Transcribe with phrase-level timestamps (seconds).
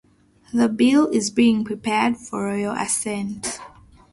[0.51, 3.59] The Bill is being prepared for royal assent.